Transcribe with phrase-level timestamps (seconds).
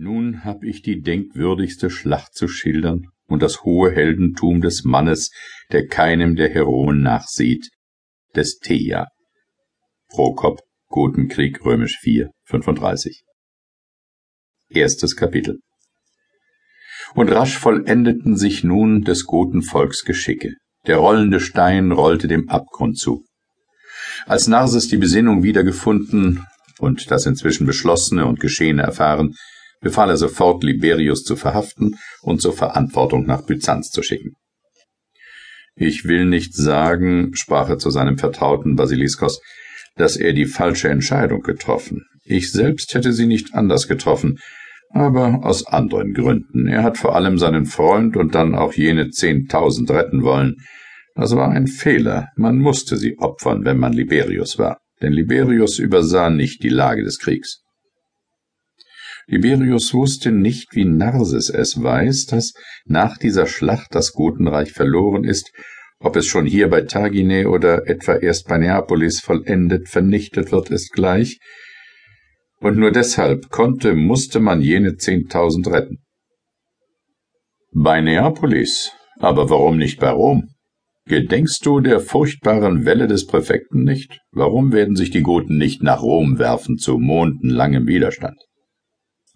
[0.00, 5.32] Nun hab ich die denkwürdigste Schlacht zu schildern und das hohe Heldentum des Mannes,
[5.72, 7.70] der keinem der Heroen nachsieht,
[8.36, 9.08] des Theia.
[10.08, 13.24] Prokop, Gotenkrieg römisch 4, 35.
[14.68, 15.58] Erstes Kapitel.
[17.14, 20.54] Und rasch vollendeten sich nun des Gotenvolks Geschicke.
[20.86, 23.24] Der rollende Stein rollte dem Abgrund zu.
[24.26, 26.46] Als Narses die Besinnung wiedergefunden
[26.78, 29.34] und das inzwischen Beschlossene und Geschehene erfahren,
[29.80, 34.32] befahl er sofort, Liberius zu verhaften und zur Verantwortung nach Byzanz zu schicken.
[35.74, 39.40] Ich will nicht sagen, sprach er zu seinem Vertrauten Basiliskos,
[39.96, 42.04] dass er die falsche Entscheidung getroffen.
[42.24, 44.38] Ich selbst hätte sie nicht anders getroffen,
[44.90, 46.66] aber aus anderen Gründen.
[46.66, 50.56] Er hat vor allem seinen Freund und dann auch jene zehntausend retten wollen.
[51.14, 52.28] Das war ein Fehler.
[52.36, 54.78] Man musste sie opfern, wenn man Liberius war.
[55.00, 57.62] Denn Liberius übersah nicht die Lage des Kriegs.
[59.30, 62.54] Liberius wusste nicht, wie Narses es weiß, dass
[62.86, 65.52] nach dieser Schlacht das Gotenreich verloren ist,
[66.00, 70.92] ob es schon hier bei Tagine oder etwa erst bei Neapolis vollendet vernichtet wird, ist
[70.92, 71.40] gleich,
[72.60, 75.98] und nur deshalb konnte, musste man jene zehntausend retten.
[77.70, 80.48] Bei Neapolis, aber warum nicht bei Rom?
[81.04, 84.20] Gedenkst du der furchtbaren Welle des Präfekten nicht?
[84.30, 88.47] Warum werden sich die Goten nicht nach Rom werfen zu mondenlangem Widerstand?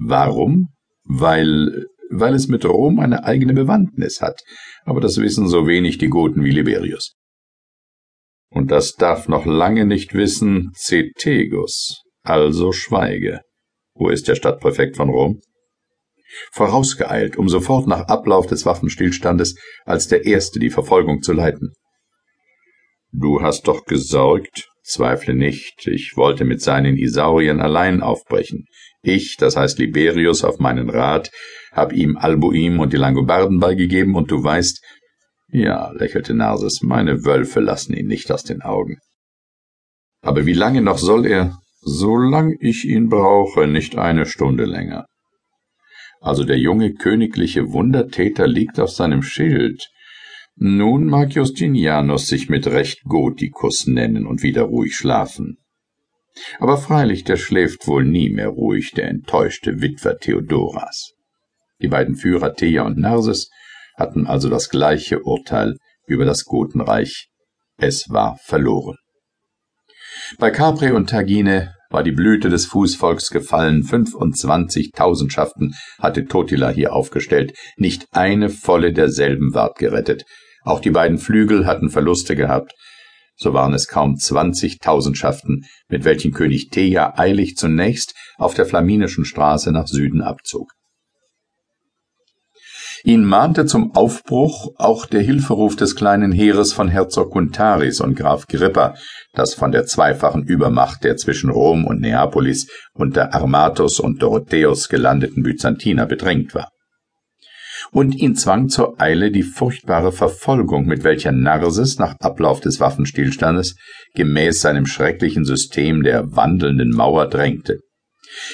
[0.00, 0.68] Warum?
[1.04, 4.40] Weil, weil es mit Rom eine eigene Bewandtnis hat,
[4.84, 7.14] aber das wissen so wenig die Goten wie Liberius.
[8.48, 13.42] Und das darf noch lange nicht wissen Cethegus, also schweige.
[13.94, 15.40] Wo ist der Stadtpräfekt von Rom?
[16.52, 21.72] Vorausgeeilt, um sofort nach Ablauf des Waffenstillstandes als der Erste die Verfolgung zu leiten.
[23.12, 28.66] Du hast doch gesorgt, zweifle nicht, ich wollte mit seinen Isaurien allein aufbrechen.
[29.02, 31.30] Ich, das heißt Liberius, auf meinen Rat,
[31.72, 34.84] hab ihm Albuim und die Langobarden beigegeben, und du weißt,
[35.52, 38.98] ja, lächelte Narses, meine Wölfe lassen ihn nicht aus den Augen.
[40.22, 41.58] Aber wie lange noch soll er?
[41.80, 45.06] Solang ich ihn brauche, nicht eine Stunde länger.
[46.20, 49.88] Also der junge königliche Wundertäter liegt auf seinem Schild.
[50.56, 55.58] Nun mag Justinianus sich mit Recht Gotikus nennen und wieder ruhig schlafen.
[56.58, 61.12] Aber freilich, der schläft wohl nie mehr ruhig, der enttäuschte Witwer Theodoras.
[61.80, 63.50] Die beiden Führer Thea und Narses
[63.96, 67.28] hatten also das gleiche Urteil über das Gotenreich.
[67.76, 68.96] Es war verloren.
[70.38, 76.94] Bei Capri und Tagine war die Blüte des Fußvolks gefallen, 25 Tausendschaften hatte Totila hier
[76.94, 80.24] aufgestellt, nicht eine volle derselben ward gerettet.
[80.62, 82.72] Auch die beiden Flügel hatten Verluste gehabt,
[83.36, 89.24] so waren es kaum zwanzig Tausendschaften, mit welchen König Theja eilig zunächst auf der Flaminischen
[89.24, 90.72] Straße nach Süden abzog.
[93.04, 98.46] Ihn mahnte zum Aufbruch auch der Hilferuf des kleinen Heeres von Herzog Guntaris und Graf
[98.46, 98.94] Grippa,
[99.32, 105.42] das von der zweifachen Übermacht der zwischen Rom und Neapolis unter Armatus und Dorotheus gelandeten
[105.42, 106.68] Byzantiner bedrängt war
[107.92, 113.76] und ihn zwang zur Eile die furchtbare Verfolgung, mit welcher Narses nach Ablauf des Waffenstillstandes
[114.14, 117.80] gemäß seinem schrecklichen System der wandelnden Mauer drängte.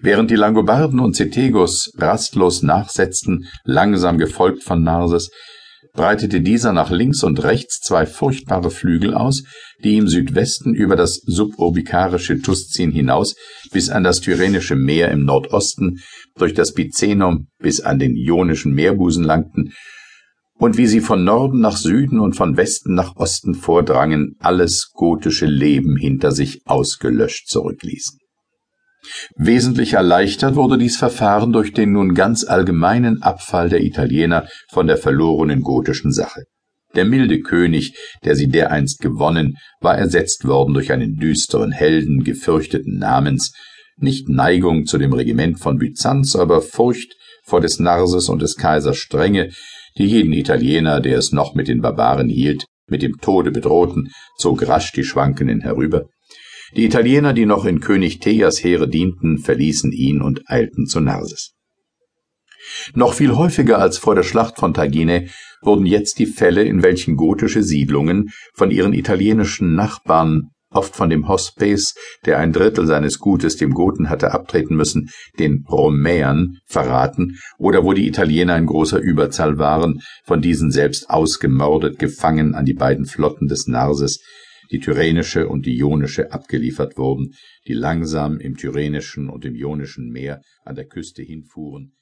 [0.00, 5.30] Während die Langobarden und Cetegos rastlos nachsetzten, langsam gefolgt von Narses,
[5.92, 9.42] breitete dieser nach links und rechts zwei furchtbare Flügel aus,
[9.82, 13.34] die im Südwesten über das suburbikarische Tuscin hinaus
[13.72, 16.00] bis an das Tyrrhenische Meer im Nordosten,
[16.36, 19.72] durch das Picenum bis an den Ionischen Meerbusen langten,
[20.54, 25.46] und wie sie von Norden nach Süden und von Westen nach Osten vordrangen, alles gotische
[25.46, 28.18] Leben hinter sich ausgelöscht zurückließen.
[29.36, 34.96] Wesentlich erleichtert wurde dies Verfahren durch den nun ganz allgemeinen Abfall der Italiener von der
[34.96, 36.44] verlorenen gotischen Sache.
[36.94, 42.98] Der milde König, der sie dereinst gewonnen, war ersetzt worden durch einen düsteren Helden gefürchteten
[42.98, 43.52] Namens,
[43.98, 47.14] nicht Neigung zu dem Regiment von Byzanz, aber Furcht
[47.44, 49.50] vor des Narses und des Kaisers Strenge,
[49.96, 54.66] die jeden Italiener, der es noch mit den Barbaren hielt, mit dem Tode bedrohten, zog
[54.66, 56.06] rasch die Schwankenden herüber.
[56.76, 61.54] Die Italiener, die noch in König Theas Heere dienten, verließen ihn und eilten zu Narses.
[62.94, 65.28] Noch viel häufiger als vor der Schlacht von Tagine
[65.62, 71.28] wurden jetzt die Fälle, in welchen gotische Siedlungen von ihren italienischen Nachbarn, oft von dem
[71.28, 71.94] Hospes,
[72.26, 77.94] der ein Drittel seines Gutes dem Goten hatte abtreten müssen, den Romäern verraten, oder wo
[77.94, 83.48] die Italiener in großer Überzahl waren, von diesen selbst ausgemordet gefangen an die beiden Flotten
[83.48, 84.20] des Narses,
[84.70, 87.34] die Tyrrhenische und die Ionische, abgeliefert wurden,
[87.66, 91.97] die langsam im Tyrrhenischen und im Ionischen Meer an der Küste hinfuhren